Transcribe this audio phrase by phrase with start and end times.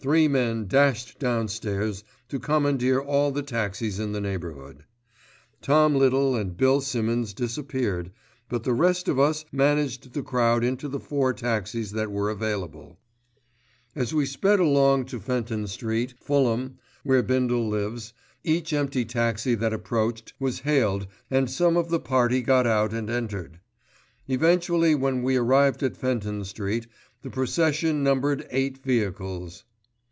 [0.00, 4.84] Three men dashed downstairs to commandeer all the taxis in the neighbourhood.
[5.62, 8.12] Tom Little and Bill Simmonds disappeared;
[8.50, 12.98] but the rest of us managed the crowd into the four taxis that were available.
[13.96, 18.12] As we sped along to Fenton Street, Fulham, where Bindle lives,
[18.42, 23.08] each empty taxi that approached was hailed and some of the party got out and
[23.08, 23.58] entered.
[24.28, 26.88] Eventually when we arrived at Fenton Street
[27.22, 29.64] the procession numbered eight vehicles.